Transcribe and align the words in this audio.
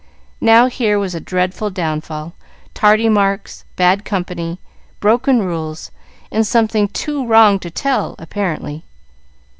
Now 0.41 0.65
here 0.65 0.97
was 0.97 1.13
a 1.13 1.19
dreadful 1.19 1.69
downfall, 1.69 2.33
tardy 2.73 3.07
marks, 3.07 3.65
bad 3.75 4.03
company, 4.03 4.57
broken 4.99 5.43
rules, 5.43 5.91
and 6.31 6.47
something 6.47 6.87
too 6.87 7.23
wrong 7.23 7.59
to 7.59 7.69
tell, 7.69 8.15
apparently. 8.17 8.83